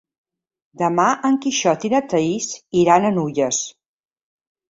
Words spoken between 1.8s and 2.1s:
i na